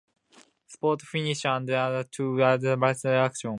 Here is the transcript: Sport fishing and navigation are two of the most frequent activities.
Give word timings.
Sport 0.65 1.03
fishing 1.03 1.35
and 1.45 1.67
navigation 1.67 1.93
are 1.93 2.03
two 2.15 2.41
of 2.41 2.61
the 2.61 2.75
most 2.75 3.01
frequent 3.03 3.17
activities. 3.23 3.49